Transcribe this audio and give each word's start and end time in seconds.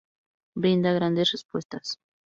Brinda 0.55 0.93
grandes 0.95 1.31
respuestas. 1.31 1.99